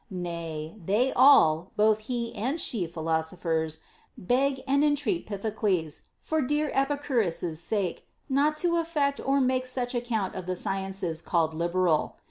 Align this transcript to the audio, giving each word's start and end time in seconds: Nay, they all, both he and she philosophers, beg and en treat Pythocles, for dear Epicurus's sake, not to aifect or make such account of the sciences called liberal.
Nay, 0.09 0.75
they 0.83 1.13
all, 1.13 1.73
both 1.77 1.99
he 2.09 2.35
and 2.35 2.59
she 2.59 2.87
philosophers, 2.87 3.81
beg 4.17 4.63
and 4.67 4.83
en 4.83 4.95
treat 4.95 5.27
Pythocles, 5.27 6.01
for 6.19 6.41
dear 6.41 6.71
Epicurus's 6.73 7.61
sake, 7.61 8.07
not 8.27 8.57
to 8.57 8.69
aifect 8.69 9.21
or 9.23 9.39
make 9.39 9.67
such 9.67 9.93
account 9.93 10.33
of 10.33 10.47
the 10.47 10.55
sciences 10.55 11.21
called 11.21 11.53
liberal. 11.53 12.15